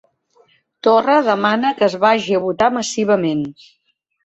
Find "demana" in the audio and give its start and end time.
1.27-1.73